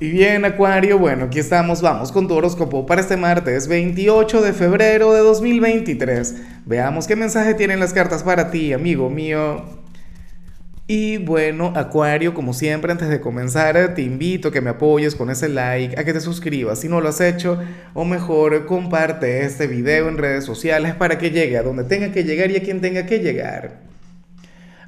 Y 0.00 0.10
bien, 0.10 0.44
Acuario, 0.44 0.96
bueno, 0.96 1.24
aquí 1.24 1.40
estamos, 1.40 1.82
vamos 1.82 2.12
con 2.12 2.28
tu 2.28 2.34
horóscopo 2.34 2.86
para 2.86 3.00
este 3.00 3.16
martes 3.16 3.66
28 3.66 4.42
de 4.42 4.52
febrero 4.52 5.12
de 5.12 5.18
2023. 5.18 6.36
Veamos 6.66 7.08
qué 7.08 7.16
mensaje 7.16 7.54
tienen 7.54 7.80
las 7.80 7.92
cartas 7.92 8.22
para 8.22 8.52
ti, 8.52 8.72
amigo 8.72 9.10
mío. 9.10 9.64
Y 10.86 11.16
bueno, 11.16 11.72
Acuario, 11.74 12.32
como 12.32 12.54
siempre, 12.54 12.92
antes 12.92 13.08
de 13.08 13.20
comenzar, 13.20 13.96
te 13.96 14.02
invito 14.02 14.48
a 14.48 14.52
que 14.52 14.60
me 14.60 14.70
apoyes 14.70 15.16
con 15.16 15.30
ese 15.30 15.48
like, 15.48 15.98
a 15.98 16.04
que 16.04 16.12
te 16.12 16.20
suscribas 16.20 16.78
si 16.78 16.88
no 16.88 17.00
lo 17.00 17.08
has 17.08 17.20
hecho, 17.20 17.58
o 17.92 18.04
mejor, 18.04 18.66
comparte 18.66 19.44
este 19.44 19.66
video 19.66 20.08
en 20.08 20.16
redes 20.16 20.44
sociales 20.44 20.94
para 20.94 21.18
que 21.18 21.32
llegue 21.32 21.58
a 21.58 21.64
donde 21.64 21.82
tenga 21.82 22.12
que 22.12 22.22
llegar 22.22 22.52
y 22.52 22.56
a 22.56 22.62
quien 22.62 22.80
tenga 22.80 23.04
que 23.04 23.18
llegar. 23.18 23.80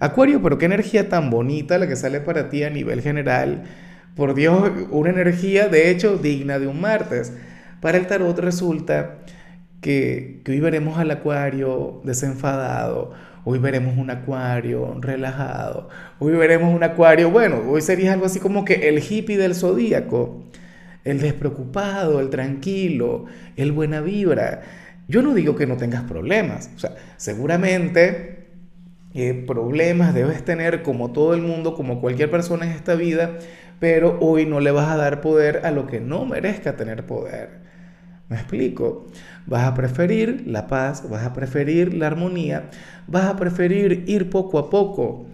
Acuario, 0.00 0.42
pero 0.42 0.58
qué 0.58 0.66
energía 0.66 1.08
tan 1.08 1.30
bonita 1.30 1.78
la 1.78 1.88
que 1.88 1.96
sale 1.96 2.20
para 2.20 2.50
ti 2.50 2.62
a 2.62 2.68
nivel 2.68 3.00
general 3.00 3.64
por 4.18 4.34
Dios, 4.34 4.72
una 4.90 5.10
energía 5.10 5.68
de 5.68 5.90
hecho 5.90 6.18
digna 6.18 6.58
de 6.58 6.66
un 6.66 6.80
martes. 6.80 7.32
Para 7.80 7.98
el 7.98 8.08
tarot 8.08 8.36
resulta 8.40 9.18
que, 9.80 10.42
hoy 10.48 10.58
veremos 10.58 10.98
al 10.98 11.12
acuario 11.12 12.00
desenfadado, 12.02 13.12
hoy 13.44 13.60
veremos 13.60 13.96
un 13.96 14.10
acuario 14.10 14.96
relajado, 15.00 15.88
hoy 16.18 16.32
veremos 16.32 16.74
un 16.74 16.82
acuario, 16.82 17.30
bueno, 17.30 17.62
hoy 17.68 17.80
sería 17.80 18.12
algo 18.12 18.26
así 18.26 18.40
como 18.40 18.64
que 18.64 18.88
el 18.88 18.98
hippie 18.98 19.38
del 19.38 19.54
zodíaco, 19.54 20.42
el 21.04 21.20
despreocupado, 21.20 22.18
el 22.18 22.28
tranquilo, 22.28 23.26
el 23.54 23.70
buena 23.70 24.00
vibra. 24.00 24.62
Yo 25.06 25.22
no 25.22 25.32
digo 25.32 25.54
que 25.54 25.68
no 25.68 25.76
tengas 25.76 26.02
problemas, 26.02 26.72
o 26.74 26.78
sea, 26.80 26.96
seguramente 27.18 28.47
eh, 29.14 29.44
problemas 29.46 30.14
debes 30.14 30.44
tener 30.44 30.82
como 30.82 31.12
todo 31.12 31.34
el 31.34 31.42
mundo, 31.42 31.74
como 31.74 32.00
cualquier 32.00 32.30
persona 32.30 32.66
en 32.66 32.72
esta 32.72 32.94
vida, 32.94 33.38
pero 33.80 34.18
hoy 34.20 34.46
no 34.46 34.60
le 34.60 34.70
vas 34.70 34.88
a 34.90 34.96
dar 34.96 35.20
poder 35.20 35.64
a 35.64 35.70
lo 35.70 35.86
que 35.86 36.00
no 36.00 36.26
merezca 36.26 36.76
tener 36.76 37.06
poder. 37.06 37.68
¿Me 38.28 38.36
explico? 38.36 39.06
Vas 39.46 39.64
a 39.66 39.74
preferir 39.74 40.44
la 40.46 40.66
paz, 40.66 41.08
vas 41.08 41.24
a 41.24 41.32
preferir 41.32 41.94
la 41.94 42.08
armonía, 42.08 42.70
vas 43.06 43.24
a 43.24 43.36
preferir 43.36 44.04
ir 44.06 44.28
poco 44.28 44.58
a 44.58 44.68
poco. 44.68 45.26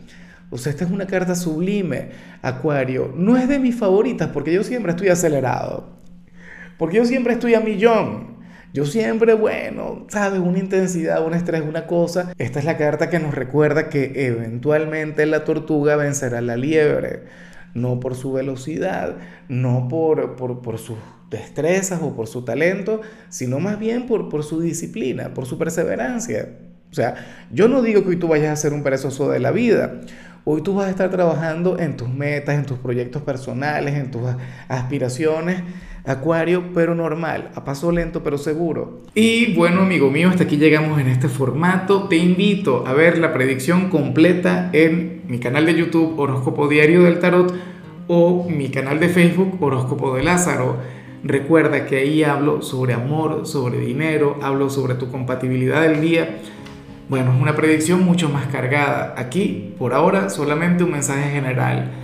O 0.50 0.58
sea, 0.58 0.70
esta 0.70 0.84
es 0.84 0.90
una 0.92 1.06
carta 1.06 1.34
sublime, 1.34 2.10
Acuario. 2.42 3.12
No 3.16 3.36
es 3.36 3.48
de 3.48 3.58
mis 3.58 3.74
favoritas 3.74 4.28
porque 4.28 4.52
yo 4.52 4.62
siempre 4.62 4.92
estoy 4.92 5.08
acelerado. 5.08 5.98
Porque 6.78 6.98
yo 6.98 7.04
siempre 7.04 7.32
estoy 7.32 7.54
a 7.54 7.60
millón. 7.60 8.33
Yo 8.74 8.84
siempre, 8.84 9.34
bueno, 9.34 10.04
sabes, 10.08 10.40
una 10.40 10.58
intensidad, 10.58 11.24
un 11.24 11.32
estrés, 11.32 11.62
una 11.62 11.86
cosa. 11.86 12.32
Esta 12.38 12.58
es 12.58 12.64
la 12.64 12.76
carta 12.76 13.08
que 13.08 13.20
nos 13.20 13.32
recuerda 13.32 13.88
que 13.88 14.26
eventualmente 14.26 15.24
la 15.26 15.44
tortuga 15.44 15.94
vencerá 15.94 16.40
la 16.40 16.56
liebre 16.56 17.22
no 17.74 18.00
por 18.00 18.16
su 18.16 18.32
velocidad, 18.32 19.16
no 19.48 19.86
por, 19.88 20.34
por, 20.34 20.78
sus 20.78 20.96
destrezas 21.30 22.00
o 22.02 22.16
por 22.16 22.26
su 22.26 22.44
talento, 22.44 23.00
sino 23.28 23.60
más 23.60 23.78
bien 23.78 24.06
por, 24.06 24.28
por 24.28 24.42
su 24.42 24.60
disciplina, 24.60 25.34
por 25.34 25.46
su 25.46 25.56
perseverancia. 25.56 26.48
O 26.90 26.94
sea, 26.94 27.14
yo 27.52 27.68
no 27.68 27.80
digo 27.80 28.02
que 28.02 28.10
hoy 28.10 28.16
tú 28.16 28.26
vayas 28.26 28.52
a 28.52 28.56
ser 28.56 28.72
un 28.72 28.82
perezoso 28.82 29.30
de 29.30 29.38
la 29.38 29.52
vida. 29.52 30.00
Hoy 30.44 30.62
tú 30.62 30.74
vas 30.74 30.88
a 30.88 30.90
estar 30.90 31.10
trabajando 31.10 31.78
en 31.78 31.96
tus 31.96 32.08
metas, 32.08 32.56
en 32.56 32.66
tus 32.66 32.78
proyectos 32.78 33.22
personales, 33.22 33.94
en 33.94 34.10
tus 34.10 34.22
aspiraciones, 34.68 35.62
Acuario, 36.06 36.64
pero 36.74 36.94
normal, 36.94 37.50
a 37.54 37.64
paso 37.64 37.90
lento 37.90 38.22
pero 38.22 38.36
seguro. 38.36 39.00
Y 39.14 39.54
bueno, 39.54 39.80
amigo 39.80 40.10
mío, 40.10 40.28
hasta 40.28 40.44
aquí 40.44 40.58
llegamos 40.58 41.00
en 41.00 41.08
este 41.08 41.28
formato. 41.28 42.08
Te 42.08 42.16
invito 42.16 42.84
a 42.86 42.92
ver 42.92 43.16
la 43.16 43.32
predicción 43.32 43.88
completa 43.88 44.68
en 44.74 45.22
mi 45.28 45.38
canal 45.38 45.64
de 45.64 45.74
YouTube 45.74 46.18
Horóscopo 46.18 46.68
Diario 46.68 47.04
del 47.04 47.20
Tarot 47.20 47.54
o 48.06 48.46
mi 48.50 48.68
canal 48.68 49.00
de 49.00 49.08
Facebook 49.08 49.56
Horóscopo 49.62 50.14
de 50.14 50.24
Lázaro. 50.24 50.76
Recuerda 51.22 51.86
que 51.86 51.96
ahí 51.96 52.22
hablo 52.22 52.60
sobre 52.60 52.92
amor, 52.92 53.46
sobre 53.46 53.78
dinero, 53.78 54.36
hablo 54.42 54.68
sobre 54.68 54.96
tu 54.96 55.10
compatibilidad 55.10 55.80
del 55.80 56.02
día. 56.02 56.36
Bueno, 57.08 57.32
es 57.34 57.40
una 57.40 57.56
predicción 57.56 58.04
mucho 58.04 58.28
más 58.28 58.44
cargada. 58.48 59.14
Aquí, 59.16 59.74
por 59.78 59.94
ahora, 59.94 60.28
solamente 60.28 60.84
un 60.84 60.92
mensaje 60.92 61.30
general 61.30 62.03